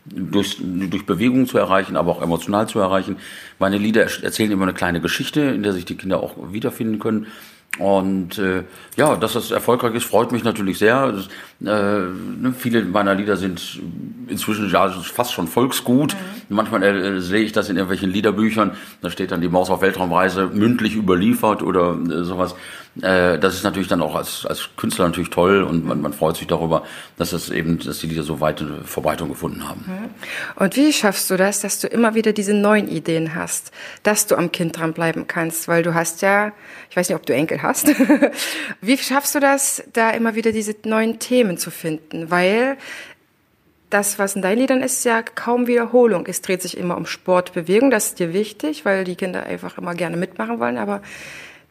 durch, 0.06 0.56
durch 0.62 1.06
Bewegung 1.06 1.46
zu 1.46 1.58
erreichen, 1.58 1.98
aber 1.98 2.10
auch 2.10 2.22
emotional 2.22 2.70
zu 2.70 2.80
erreichen. 2.80 3.18
Meine 3.60 3.78
Lieder 3.78 4.04
erzählen 4.04 4.50
immer 4.50 4.64
eine 4.64 4.74
kleine 4.74 5.02
Geschichte, 5.02 5.42
in 5.42 5.62
der 5.62 5.74
sich 5.74 5.84
die 5.84 5.98
Kinder 5.98 6.24
auch 6.24 6.54
wiederfinden 6.54 7.00
können. 7.00 7.28
Und 7.80 8.38
äh, 8.38 8.64
ja, 8.98 9.16
dass 9.16 9.34
das 9.34 9.50
erfolgreich 9.50 9.96
ist, 9.96 10.06
freut 10.06 10.34
mich 10.34 10.44
natürlich 10.44 10.78
sehr. 10.78 11.14
Das, 11.14 11.28
äh, 11.62 11.64
ne, 11.64 12.54
viele 12.58 12.84
meiner 12.84 13.16
Lieder 13.16 13.38
sind 13.38 13.80
inzwischen 14.28 14.70
ja 14.70 14.90
fast 14.90 15.32
schon 15.32 15.48
Volksgut. 15.48 16.14
Mhm. 16.14 16.56
Manchmal 16.56 16.84
äh, 16.84 17.22
sehe 17.22 17.42
ich 17.42 17.54
das 17.54 17.70
in 17.70 17.78
irgendwelchen 17.78 18.12
Liederbüchern. 18.12 18.72
Da 19.02 19.10
steht 19.10 19.32
dann 19.32 19.40
die 19.40 19.48
Maus 19.48 19.70
auf 19.70 19.82
Weltraumreise 19.82 20.48
mündlich 20.48 20.96
überliefert 20.96 21.64
oder 21.64 21.98
äh, 22.10 22.24
sowas. 22.24 22.56
Äh, 23.02 23.40
das 23.40 23.54
ist 23.54 23.64
natürlich 23.64 23.88
dann 23.88 24.02
auch 24.02 24.16
als, 24.16 24.46
als 24.46 24.70
Künstler 24.76 25.06
natürlich 25.06 25.30
toll 25.30 25.64
und 25.64 25.86
man, 25.86 26.02
man 26.02 26.12
freut 26.12 26.36
sich 26.36 26.48
darüber, 26.48 26.84
dass 27.18 27.32
es 27.32 27.50
eben, 27.50 27.80
dass 27.80 28.00
die 28.00 28.08
Lieder 28.08 28.24
so 28.24 28.42
weite 28.42 28.84
Verbreitung 28.84 29.30
gefunden 29.30 29.68
haben. 29.68 29.86
Mhm. 29.88 30.10
Und 30.62 30.76
wie 30.76 30.92
schaffst 30.92 31.30
du 31.30 31.38
das, 31.38 31.62
dass 31.62 31.80
du 31.80 31.88
immer 31.88 32.16
wieder 32.16 32.34
diese 32.34 32.54
neuen 32.54 32.90
Ideen 32.90 33.34
hast, 33.34 33.72
dass 34.04 34.28
du 34.28 34.36
am 34.36 34.52
Kind 34.52 34.78
dranbleiben 34.78 35.26
kannst? 35.28 35.70
Weil 35.70 35.84
du 35.84 35.94
hast 35.94 36.22
ja, 36.22 36.52
ich 36.90 36.98
weiß 36.98 37.08
nicht, 37.08 37.16
ob 37.16 37.26
du 37.26 37.34
Enkel 37.34 37.61
hast. 37.62 37.88
wie 38.82 38.98
schaffst 38.98 39.36
du 39.36 39.40
das, 39.40 39.84
da 39.94 40.12
immer 40.12 40.36
wieder 40.36 40.52
diese 40.52 40.76
neuen 40.86 41.20
Themen 41.20 41.58
zu 41.58 41.72
finden? 41.72 42.30
Weil 42.32 42.78
das, 43.90 44.20
was 44.20 44.36
in 44.36 44.42
deinen 44.42 44.60
Liedern 44.60 44.82
ist, 44.82 45.04
ja 45.04 45.22
kaum 45.22 45.68
Wiederholung. 45.68 46.26
Es 46.28 46.42
dreht 46.42 46.62
sich 46.62 46.78
immer 46.78 46.98
um 46.98 47.06
Sport, 47.06 47.54
Bewegung. 47.54 47.92
Das 47.92 48.08
ist 48.08 48.20
dir 48.20 48.34
wichtig, 48.34 48.86
weil 48.86 49.04
die 49.04 49.16
Kinder 49.16 49.44
einfach 49.44 49.78
immer 49.78 49.94
gerne 49.94 50.18
mitmachen 50.18 50.60
wollen. 50.60 50.78
Aber 50.78 51.02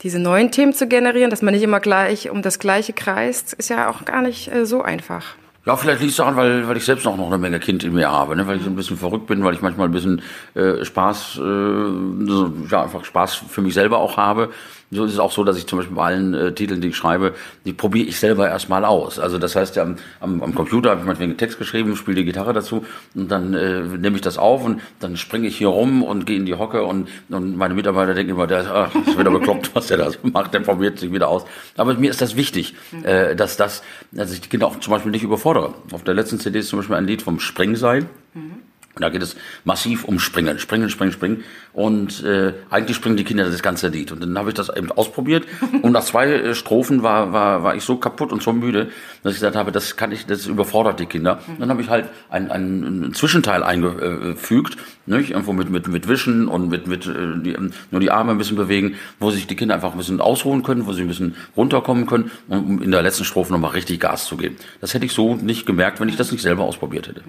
diese 0.02 0.18
neuen 0.18 0.50
Themen 0.50 0.72
zu 0.72 0.86
generieren, 0.86 1.30
dass 1.30 1.42
man 1.42 1.54
nicht 1.54 1.62
immer 1.62 1.80
gleich 1.80 2.30
um 2.30 2.42
das 2.42 2.58
Gleiche 2.58 2.92
kreist, 2.92 3.54
ist 3.54 3.70
ja 3.70 3.90
auch 3.90 4.04
gar 4.04 4.22
nicht 4.22 4.52
äh, 4.52 4.64
so 4.64 4.82
einfach. 4.82 5.34
Ja, 5.66 5.76
vielleicht 5.76 6.00
liegt 6.00 6.12
es 6.12 6.16
daran, 6.16 6.36
weil, 6.36 6.66
weil 6.68 6.78
ich 6.78 6.84
selbst 6.84 7.06
auch 7.06 7.18
noch 7.18 7.26
eine 7.26 7.36
Menge 7.36 7.60
Kind 7.60 7.84
in 7.84 7.92
mir 7.92 8.10
habe, 8.10 8.34
ne? 8.34 8.46
weil 8.46 8.56
ich 8.56 8.62
so 8.62 8.70
ein 8.70 8.76
bisschen 8.76 8.96
verrückt 8.96 9.26
bin, 9.26 9.44
weil 9.44 9.52
ich 9.52 9.60
manchmal 9.60 9.88
ein 9.88 9.92
bisschen 9.92 10.22
äh, 10.54 10.84
Spaß, 10.84 11.38
äh, 11.38 12.70
ja, 12.70 12.82
einfach 12.82 13.04
Spaß 13.04 13.34
für 13.34 13.60
mich 13.60 13.74
selber 13.74 13.98
auch 13.98 14.16
habe 14.16 14.50
so 14.92 15.04
ist 15.04 15.12
es 15.12 15.18
auch 15.20 15.30
so, 15.30 15.44
dass 15.44 15.56
ich 15.56 15.66
zum 15.66 15.78
Beispiel 15.78 15.96
bei 15.96 16.04
allen 16.04 16.34
äh, 16.34 16.52
Titeln, 16.52 16.80
die 16.80 16.88
ich 16.88 16.96
schreibe, 16.96 17.34
die 17.64 17.72
probiere 17.72 18.08
ich 18.08 18.18
selber 18.18 18.48
erstmal 18.48 18.84
aus. 18.84 19.20
Also 19.20 19.38
das 19.38 19.54
heißt, 19.54 19.78
am, 19.78 19.96
am, 20.18 20.42
am 20.42 20.54
Computer 20.54 20.90
habe 20.90 21.00
ich 21.00 21.06
manchmal 21.06 21.28
einen 21.28 21.36
Text 21.36 21.58
geschrieben, 21.58 21.94
spiele 21.96 22.16
die 22.16 22.24
Gitarre 22.24 22.52
dazu 22.52 22.84
und 23.14 23.30
dann 23.30 23.54
äh, 23.54 23.82
nehme 23.82 24.16
ich 24.16 24.22
das 24.22 24.36
auf 24.36 24.64
und 24.64 24.80
dann 24.98 25.16
springe 25.16 25.46
ich 25.46 25.56
hier 25.56 25.68
rum 25.68 26.02
und 26.02 26.26
gehe 26.26 26.36
in 26.36 26.44
die 26.44 26.54
Hocke 26.54 26.82
und, 26.82 27.08
und 27.28 27.56
meine 27.56 27.74
Mitarbeiter 27.74 28.14
denken 28.14 28.32
immer, 28.32 28.48
der 28.48 28.68
ach, 28.74 28.94
ist 29.06 29.16
wieder 29.16 29.30
bekloppt, 29.30 29.70
was 29.74 29.86
der 29.86 29.98
da 29.98 30.10
so 30.10 30.18
macht, 30.22 30.54
der 30.54 30.60
probiert 30.60 30.98
sich 30.98 31.12
wieder 31.12 31.28
aus. 31.28 31.44
Aber 31.76 31.94
mir 31.94 32.10
ist 32.10 32.20
das 32.20 32.34
wichtig, 32.34 32.74
äh, 33.04 33.36
dass 33.36 33.56
das, 33.56 33.82
dass 34.10 34.32
ich 34.32 34.40
die 34.40 34.48
Kinder 34.48 34.66
auch 34.66 34.80
zum 34.80 34.92
Beispiel 34.92 35.12
nicht 35.12 35.22
überfordere. 35.22 35.74
Auf 35.92 36.02
der 36.02 36.14
letzten 36.14 36.40
CD 36.40 36.58
ist 36.58 36.68
zum 36.68 36.80
Beispiel 36.80 36.96
ein 36.96 37.06
Lied 37.06 37.22
vom 37.22 37.38
Springseil. 37.38 38.06
Mhm. 38.34 38.69
Und 39.00 39.04
da 39.04 39.08
geht 39.08 39.22
es 39.22 39.34
massiv 39.64 40.04
um 40.04 40.18
Springen, 40.18 40.58
Springen, 40.58 40.90
Springen, 40.90 41.12
Springen. 41.12 41.44
Und 41.72 42.22
äh, 42.22 42.52
eigentlich 42.68 42.98
springen 42.98 43.16
die 43.16 43.24
Kinder 43.24 43.48
das 43.48 43.62
ganze 43.62 43.88
Lied. 43.88 44.12
Und 44.12 44.22
dann 44.22 44.36
habe 44.36 44.50
ich 44.50 44.54
das 44.54 44.68
eben 44.68 44.92
ausprobiert. 44.92 45.46
Und 45.82 45.92
nach 45.92 46.04
zwei 46.04 46.26
äh, 46.26 46.54
Strophen 46.54 47.02
war, 47.02 47.32
war, 47.32 47.62
war 47.62 47.74
ich 47.74 47.82
so 47.82 47.96
kaputt 47.96 48.30
und 48.30 48.42
so 48.42 48.52
müde, 48.52 48.90
dass 49.22 49.32
ich 49.32 49.38
gesagt 49.38 49.56
habe, 49.56 49.72
das 49.72 49.96
kann 49.96 50.12
ich, 50.12 50.26
das 50.26 50.46
überfordert 50.46 51.00
die 51.00 51.06
Kinder. 51.06 51.40
Und 51.48 51.60
dann 51.60 51.70
habe 51.70 51.80
ich 51.80 51.88
halt 51.88 52.08
einen, 52.28 52.50
einen 52.50 53.14
Zwischenteil 53.14 53.62
eingefügt, 53.62 54.76
nicht? 55.06 55.30
irgendwo 55.30 55.54
mit, 55.54 55.70
mit, 55.70 55.88
mit 55.88 56.08
Wischen 56.08 56.46
und 56.46 56.68
mit, 56.68 56.86
mit 56.86 57.06
äh, 57.06 57.38
die, 57.42 57.56
nur 57.90 58.00
die 58.00 58.10
Arme 58.10 58.32
ein 58.32 58.38
bisschen 58.38 58.56
bewegen, 58.56 58.96
wo 59.18 59.30
sich 59.30 59.46
die 59.46 59.56
Kinder 59.56 59.74
einfach 59.74 59.92
ein 59.92 59.98
bisschen 59.98 60.20
ausruhen 60.20 60.62
können, 60.62 60.86
wo 60.86 60.92
sie 60.92 61.02
ein 61.02 61.08
bisschen 61.08 61.36
runterkommen 61.56 62.04
können, 62.04 62.30
um 62.48 62.82
in 62.82 62.90
der 62.90 63.02
letzten 63.02 63.24
Strophe 63.24 63.50
nochmal 63.52 63.70
richtig 63.70 64.00
Gas 64.00 64.26
zu 64.26 64.36
geben. 64.36 64.56
Das 64.82 64.92
hätte 64.92 65.06
ich 65.06 65.12
so 65.12 65.36
nicht 65.36 65.64
gemerkt, 65.64 66.00
wenn 66.00 66.10
ich 66.10 66.16
das 66.16 66.30
nicht 66.32 66.42
selber 66.42 66.64
ausprobiert 66.64 67.08
hätte. 67.08 67.22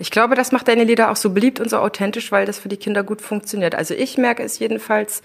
Ich 0.00 0.10
glaube, 0.10 0.34
das 0.34 0.50
macht 0.50 0.66
deine 0.66 0.84
Lieder 0.84 1.10
auch 1.10 1.16
so 1.16 1.28
beliebt 1.28 1.60
und 1.60 1.68
so 1.68 1.76
authentisch, 1.76 2.32
weil 2.32 2.46
das 2.46 2.58
für 2.58 2.70
die 2.70 2.78
Kinder 2.78 3.02
gut 3.02 3.20
funktioniert. 3.20 3.74
Also 3.74 3.92
ich 3.92 4.16
merke 4.16 4.42
es 4.42 4.58
jedenfalls 4.58 5.20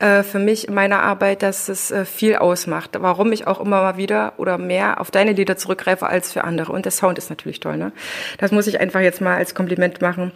äh, 0.00 0.24
für 0.24 0.40
mich 0.40 0.66
in 0.66 0.74
meiner 0.74 1.00
Arbeit, 1.00 1.44
dass 1.44 1.68
es 1.68 1.92
äh, 1.92 2.04
viel 2.04 2.34
ausmacht. 2.34 2.90
Warum 2.98 3.30
ich 3.30 3.46
auch 3.46 3.60
immer 3.60 3.82
mal 3.82 3.96
wieder 3.98 4.32
oder 4.36 4.58
mehr 4.58 5.00
auf 5.00 5.12
deine 5.12 5.30
Lieder 5.30 5.56
zurückgreife 5.56 6.08
als 6.08 6.32
für 6.32 6.42
andere. 6.42 6.72
Und 6.72 6.86
der 6.86 6.90
Sound 6.90 7.18
ist 7.18 7.30
natürlich 7.30 7.60
toll. 7.60 7.76
Ne? 7.76 7.92
Das 8.38 8.50
muss 8.50 8.66
ich 8.66 8.80
einfach 8.80 8.98
jetzt 8.98 9.20
mal 9.20 9.36
als 9.36 9.54
Kompliment 9.54 10.02
machen. 10.02 10.32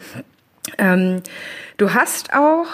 Ähm, 0.79 1.25
du 1.77 1.93
hast 1.93 2.33
auch 2.33 2.69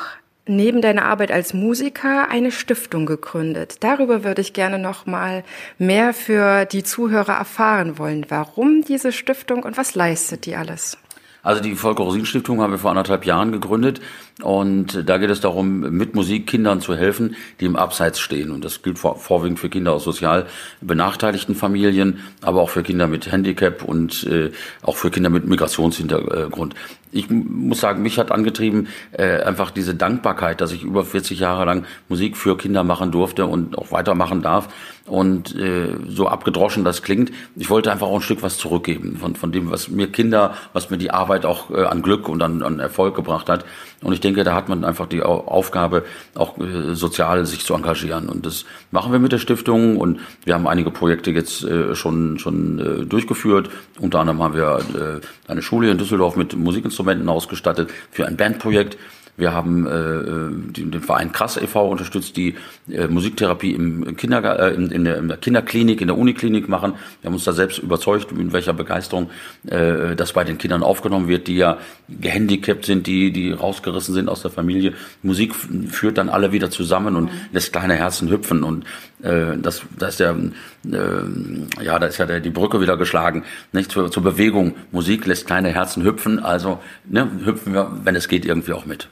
neben 0.44 0.82
deiner 0.82 1.06
Arbeit 1.06 1.32
als 1.32 1.54
Musiker 1.54 2.28
eine 2.28 2.52
Stiftung 2.52 3.06
gegründet. 3.06 3.76
Darüber 3.80 4.22
würde 4.22 4.42
ich 4.42 4.52
gerne 4.52 4.78
noch 4.78 5.06
mal 5.06 5.44
mehr 5.78 6.12
für 6.12 6.66
die 6.66 6.82
Zuhörer 6.82 7.38
erfahren 7.38 7.96
wollen. 7.96 8.26
Warum 8.28 8.82
diese 8.82 9.12
Stiftung 9.12 9.62
und 9.62 9.78
was 9.78 9.94
leistet 9.94 10.44
die 10.44 10.56
alles? 10.56 10.98
Also 11.46 11.62
die 11.62 11.76
Volker 11.76 12.02
Rosin 12.02 12.26
Stiftung 12.26 12.60
haben 12.60 12.72
wir 12.72 12.78
vor 12.80 12.90
anderthalb 12.90 13.24
Jahren 13.24 13.52
gegründet 13.52 14.00
und 14.42 15.08
da 15.08 15.16
geht 15.16 15.30
es 15.30 15.40
darum, 15.40 15.78
mit 15.78 16.16
Musik 16.16 16.48
Kindern 16.48 16.80
zu 16.80 16.96
helfen, 16.96 17.36
die 17.60 17.66
im 17.66 17.76
Abseits 17.76 18.18
stehen. 18.18 18.50
Und 18.50 18.64
das 18.64 18.82
gilt 18.82 18.98
vor, 18.98 19.16
vorwiegend 19.20 19.60
für 19.60 19.68
Kinder 19.68 19.92
aus 19.92 20.02
sozial 20.02 20.46
benachteiligten 20.80 21.54
Familien, 21.54 22.18
aber 22.42 22.60
auch 22.60 22.70
für 22.70 22.82
Kinder 22.82 23.06
mit 23.06 23.30
Handicap 23.30 23.84
und 23.84 24.24
äh, 24.24 24.50
auch 24.82 24.96
für 24.96 25.12
Kinder 25.12 25.30
mit 25.30 25.46
Migrationshintergrund 25.46 26.74
ich 27.12 27.30
muss 27.30 27.80
sagen, 27.80 28.02
mich 28.02 28.18
hat 28.18 28.30
angetrieben 28.30 28.88
äh, 29.12 29.42
einfach 29.42 29.70
diese 29.70 29.94
Dankbarkeit, 29.94 30.60
dass 30.60 30.72
ich 30.72 30.82
über 30.82 31.04
40 31.04 31.38
Jahre 31.38 31.64
lang 31.64 31.84
Musik 32.08 32.36
für 32.36 32.56
Kinder 32.56 32.84
machen 32.84 33.10
durfte 33.10 33.46
und 33.46 33.78
auch 33.78 33.92
weitermachen 33.92 34.42
darf. 34.42 34.68
Und 35.06 35.54
äh, 35.54 35.94
so 36.08 36.26
abgedroschen 36.26 36.82
das 36.82 37.02
klingt, 37.02 37.30
ich 37.54 37.70
wollte 37.70 37.92
einfach 37.92 38.08
auch 38.08 38.16
ein 38.16 38.22
Stück 38.22 38.42
was 38.42 38.58
zurückgeben 38.58 39.18
von, 39.18 39.36
von 39.36 39.52
dem, 39.52 39.70
was 39.70 39.88
mir 39.88 40.10
Kinder, 40.10 40.54
was 40.72 40.90
mir 40.90 40.98
die 40.98 41.12
Arbeit 41.12 41.46
auch 41.46 41.70
äh, 41.70 41.84
an 41.84 42.02
Glück 42.02 42.28
und 42.28 42.42
an, 42.42 42.62
an 42.62 42.80
Erfolg 42.80 43.14
gebracht 43.14 43.48
hat. 43.48 43.64
Und 44.02 44.12
ich 44.12 44.20
denke, 44.20 44.42
da 44.42 44.54
hat 44.54 44.68
man 44.68 44.84
einfach 44.84 45.06
die 45.06 45.22
Aufgabe, 45.22 46.04
auch 46.34 46.58
äh, 46.58 46.94
sozial 46.94 47.46
sich 47.46 47.64
zu 47.64 47.74
engagieren. 47.74 48.28
Und 48.28 48.46
das 48.46 48.64
machen 48.90 49.12
wir 49.12 49.20
mit 49.20 49.30
der 49.30 49.38
Stiftung. 49.38 49.96
Und 49.96 50.18
wir 50.44 50.54
haben 50.54 50.66
einige 50.66 50.90
Projekte 50.90 51.30
jetzt 51.30 51.62
äh, 51.62 51.94
schon, 51.94 52.40
schon 52.40 52.78
äh, 52.78 53.06
durchgeführt. 53.06 53.70
Unter 54.00 54.18
anderem 54.18 54.42
haben 54.42 54.54
wir 54.54 55.20
äh, 55.20 55.50
eine 55.50 55.62
Schule 55.62 55.88
in 55.88 55.98
Düsseldorf 55.98 56.34
mit 56.34 56.56
Musikinstrumenten 56.56 56.95
Instrumenten 56.96 57.28
ausgestattet 57.28 57.90
für 58.10 58.26
ein 58.26 58.38
Bandprojekt. 58.38 58.96
Wir 59.36 59.52
haben 59.52 59.86
äh, 59.86 60.72
den, 60.72 60.90
den 60.90 61.00
Verein 61.00 61.32
Krass 61.32 61.56
e.V. 61.56 61.88
unterstützt, 61.88 62.36
die 62.36 62.54
äh, 62.90 63.06
Musiktherapie 63.08 63.72
im 63.72 64.16
Kindergar 64.16 64.58
äh, 64.58 64.74
in, 64.74 64.90
in, 64.90 65.04
der, 65.04 65.18
in 65.18 65.28
der 65.28 65.36
Kinderklinik, 65.36 66.00
in 66.00 66.08
der 66.08 66.16
Uniklinik 66.16 66.68
machen. 66.68 66.94
Wir 67.20 67.28
haben 67.28 67.34
uns 67.34 67.44
da 67.44 67.52
selbst 67.52 67.78
überzeugt, 67.78 68.32
mit 68.32 68.52
welcher 68.52 68.72
Begeisterung 68.72 69.30
äh, 69.66 70.16
das 70.16 70.32
bei 70.32 70.44
den 70.44 70.58
Kindern 70.58 70.82
aufgenommen 70.82 71.28
wird, 71.28 71.48
die 71.48 71.56
ja 71.56 71.78
gehandicapt 72.08 72.86
sind, 72.86 73.06
die, 73.06 73.30
die 73.30 73.52
rausgerissen 73.52 74.14
sind 74.14 74.28
aus 74.28 74.42
der 74.42 74.50
Familie. 74.50 74.94
Musik 75.22 75.54
führt 75.54 76.18
dann 76.18 76.28
alle 76.28 76.52
wieder 76.52 76.70
zusammen 76.70 77.16
und 77.16 77.30
lässt 77.52 77.72
kleine 77.72 77.94
Herzen 77.94 78.30
hüpfen. 78.30 78.62
Und 78.62 78.84
äh, 79.22 79.56
das, 79.58 79.82
das 79.98 80.14
ist 80.14 80.20
ja, 80.20 80.32
äh, 80.32 81.84
ja, 81.84 81.98
da 81.98 82.06
ist 82.06 82.18
ja 82.18 82.26
der, 82.26 82.40
die 82.40 82.50
Brücke 82.50 82.80
wieder 82.80 82.96
geschlagen, 82.96 83.44
nicht 83.72 83.90
zur, 83.90 84.10
zur 84.10 84.22
Bewegung. 84.22 84.74
Musik 84.92 85.26
lässt 85.26 85.46
kleine 85.46 85.68
Herzen 85.70 86.04
hüpfen, 86.04 86.38
also 86.38 86.80
ne, 87.04 87.30
hüpfen 87.44 87.74
wir, 87.74 87.90
wenn 88.04 88.16
es 88.16 88.28
geht, 88.28 88.44
irgendwie 88.44 88.72
auch 88.72 88.86
mit. 88.86 89.08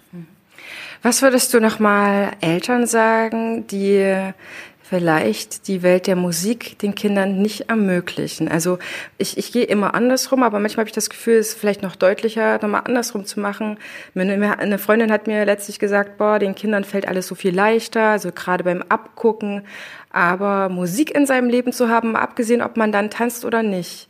Was 1.03 1.23
würdest 1.23 1.53
du 1.55 1.61
nochmal 1.61 2.33
Eltern 2.41 2.87
sagen, 2.87 3.67
die 3.67 4.33
vielleicht 4.85 5.67
die 5.67 5.83
Welt 5.83 6.07
der 6.07 6.15
Musik 6.15 6.79
den 6.79 6.95
Kindern 6.95 7.41
nicht 7.41 7.69
ermöglichen. 7.71 8.49
Also 8.49 8.79
ich, 9.17 9.39
ich 9.39 9.51
gehe 9.51 9.65
immer 9.65 9.95
andersrum, 9.95 10.43
aber 10.43 10.61
manchmal 10.61 10.83
habe 10.83 10.89
ich 10.89 10.95
das 10.95 11.09
Gefühl, 11.09 11.37
es 11.37 11.49
ist 11.49 11.59
vielleicht 11.59 11.83
noch 11.83 11.97
deutlicher, 11.97 12.59
nochmal 12.61 12.83
andersrum 12.85 13.25
zu 13.25 13.41
machen. 13.41 13.79
Eine 14.15 14.79
Freundin 14.79 15.11
hat 15.11 15.27
mir 15.27 15.45
letztlich 15.47 15.79
gesagt, 15.79 16.19
boah, 16.19 16.39
den 16.39 16.55
Kindern 16.55 16.85
fällt 16.85 17.09
alles 17.09 17.27
so 17.27 17.35
viel 17.35 17.55
leichter, 17.55 18.11
also 18.11 18.31
gerade 18.31 18.63
beim 18.63 18.83
Abgucken. 18.83 19.63
Aber 20.11 20.69
Musik 20.69 21.15
in 21.15 21.27
seinem 21.27 21.49
Leben 21.49 21.73
zu 21.73 21.89
haben, 21.89 22.15
abgesehen, 22.15 22.63
ob 22.63 22.77
man 22.77 22.93
dann 22.93 23.11
tanzt 23.11 23.45
oder 23.45 23.63
nicht, 23.63 24.09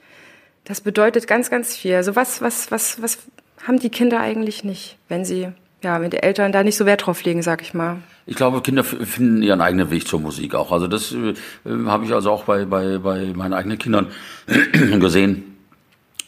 das 0.64 0.80
bedeutet 0.80 1.26
ganz, 1.26 1.50
ganz 1.50 1.76
viel. 1.76 1.94
Also 1.94 2.16
was, 2.16 2.42
was, 2.42 2.70
was, 2.70 3.00
was 3.00 3.18
haben 3.66 3.78
die 3.78 3.90
Kinder 3.90 4.20
eigentlich 4.20 4.64
nicht, 4.64 4.98
wenn 5.08 5.24
sie 5.24 5.52
ja, 5.84 6.00
wenn 6.00 6.10
die 6.10 6.22
Eltern 6.22 6.50
da 6.50 6.64
nicht 6.64 6.76
so 6.76 6.86
Wert 6.86 7.06
drauf 7.06 7.22
legen, 7.22 7.42
sag 7.42 7.62
ich 7.62 7.74
mal. 7.74 7.98
Ich 8.26 8.36
glaube, 8.36 8.62
Kinder 8.62 8.82
finden 8.82 9.42
ihren 9.42 9.60
eigenen 9.60 9.90
Weg 9.90 10.08
zur 10.08 10.20
Musik 10.20 10.54
auch. 10.54 10.72
Also 10.72 10.88
das 10.88 11.12
äh, 11.12 11.34
habe 11.86 12.04
ich 12.04 12.12
also 12.12 12.30
auch 12.30 12.44
bei, 12.44 12.64
bei, 12.64 12.98
bei 12.98 13.32
meinen 13.34 13.52
eigenen 13.52 13.78
Kindern 13.78 14.08
gesehen. 14.98 15.56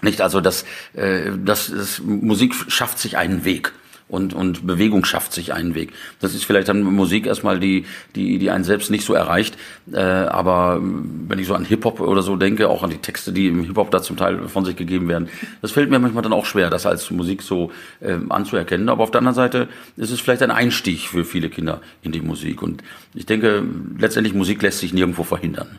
Nicht 0.03 0.21
also, 0.21 0.41
dass, 0.41 0.65
äh, 0.95 1.31
dass, 1.37 1.71
dass 1.71 2.01
Musik 2.01 2.55
schafft 2.69 2.99
sich 2.99 3.17
einen 3.17 3.45
Weg 3.45 3.73
und, 4.09 4.35
und 4.35 4.67
Bewegung 4.67 5.05
schafft 5.05 5.33
sich 5.33 5.53
einen 5.53 5.75
Weg. 5.75 5.93
Das 6.21 6.35
ist 6.35 6.45
vielleicht 6.45 6.69
dann 6.69 6.83
Musik 6.83 7.27
erstmal, 7.27 7.59
die, 7.59 7.87
die, 8.15 8.39
die 8.39 8.51
einen 8.51 8.65
selbst 8.65 8.91
nicht 8.91 9.05
so 9.05 9.15
erreicht. 9.15 9.57
Äh, 9.93 9.99
aber 9.99 10.81
wenn 10.81 11.39
ich 11.39 11.47
so 11.47 11.55
an 11.55 11.65
Hip-Hop 11.65 12.01
oder 12.01 12.23
so 12.23 12.37
denke, 12.37 12.69
auch 12.69 12.83
an 12.83 12.91
die 12.91 12.99
Texte, 12.99 13.33
die 13.33 13.49
im 13.49 13.65
Hip-Hop 13.65 13.91
da 13.91 14.03
zum 14.03 14.17
Teil 14.17 14.49
von 14.49 14.65
sich 14.65 14.77
gegeben 14.77 15.09
werden, 15.09 15.29
das 15.61 15.73
fällt 15.73 15.91
mir 15.91 15.99
manchmal 15.99 16.23
dann 16.23 16.33
auch 16.33 16.47
schwer, 16.47 16.71
das 16.71 16.87
als 16.87 17.11
Musik 17.11 17.43
so 17.43 17.73
äh, 18.01 18.17
anzuerkennen. 18.29 18.89
Aber 18.89 19.03
auf 19.03 19.11
der 19.11 19.19
anderen 19.19 19.35
Seite 19.35 19.69
ist 19.97 20.11
es 20.11 20.21
vielleicht 20.21 20.43
ein 20.43 20.51
Einstieg 20.51 21.01
für 21.01 21.25
viele 21.25 21.51
Kinder 21.51 21.81
in 22.03 22.13
die 22.13 22.21
Musik. 22.21 22.63
Und 22.63 22.83
ich 23.15 23.27
denke, 23.27 23.65
letztendlich 23.99 24.35
Musik 24.35 24.63
lässt 24.63 24.79
sich 24.79 24.95
nirgendwo 24.95 25.25
verhindern. 25.25 25.79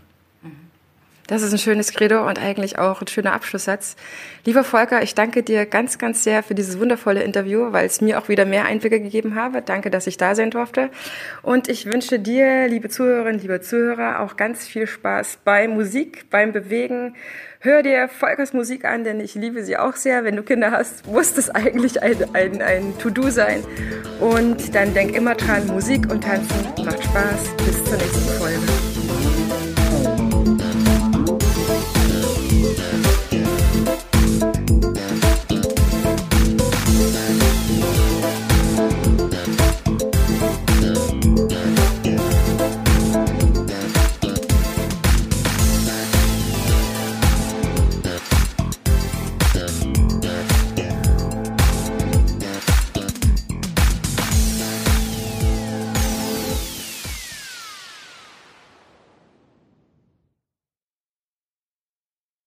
Das 1.27 1.41
ist 1.41 1.51
ein 1.51 1.57
schönes 1.57 1.91
Credo 1.91 2.25
und 2.25 2.39
eigentlich 2.41 2.79
auch 2.79 3.01
ein 3.01 3.07
schöner 3.07 3.33
Abschlusssatz. 3.33 3.97
Lieber 4.45 4.63
Volker, 4.63 5.03
ich 5.03 5.13
danke 5.13 5.43
dir 5.43 5.65
ganz, 5.65 5.97
ganz 5.97 6.23
sehr 6.23 6.41
für 6.41 6.55
dieses 6.55 6.79
wundervolle 6.79 7.21
Interview, 7.21 7.73
weil 7.73 7.85
es 7.85 7.99
mir 7.99 8.17
auch 8.17 8.29
wieder 8.29 8.45
mehr 8.45 8.65
Einblicke 8.65 9.01
gegeben 9.01 9.35
habe. 9.35 9.61
Danke, 9.61 9.91
dass 9.91 10.07
ich 10.07 10.15
da 10.15 10.35
sein 10.35 10.51
durfte. 10.51 10.89
Und 11.43 11.67
ich 11.67 11.85
wünsche 11.85 12.17
dir, 12.17 12.69
liebe 12.69 12.87
Zuhörerinnen, 12.87 13.41
liebe 13.41 13.59
Zuhörer, 13.59 14.21
auch 14.21 14.37
ganz 14.37 14.65
viel 14.65 14.87
Spaß 14.87 15.39
bei 15.43 15.67
Musik, 15.67 16.29
beim 16.29 16.53
Bewegen. 16.53 17.15
Hör 17.59 17.83
dir 17.83 18.07
Volkers 18.07 18.53
Musik 18.53 18.85
an, 18.85 19.03
denn 19.03 19.19
ich 19.19 19.35
liebe 19.35 19.65
sie 19.65 19.75
auch 19.75 19.95
sehr. 19.95 20.23
Wenn 20.23 20.37
du 20.37 20.43
Kinder 20.43 20.71
hast, 20.71 21.07
muss 21.07 21.33
das 21.33 21.49
eigentlich 21.49 22.01
ein, 22.01 22.15
ein, 22.33 22.61
ein 22.61 22.97
To-Do 22.99 23.29
sein. 23.31 23.65
Und 24.21 24.73
dann 24.73 24.93
denk 24.93 25.13
immer 25.13 25.35
dran, 25.35 25.67
Musik 25.67 26.09
und 26.09 26.23
Tanzen 26.23 26.85
macht 26.85 27.03
Spaß. 27.03 27.55
Bis 27.65 27.83
zur 27.83 27.97
nächsten 27.97 28.29
Folge. 28.39 28.76